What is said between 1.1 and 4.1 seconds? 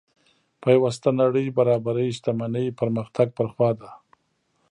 نړۍ برابرۍ شتمنۍ پرمختګ پر خوا ده.